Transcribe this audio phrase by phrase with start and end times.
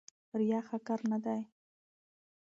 [0.39, 1.41] ریا ښه کار نه دی.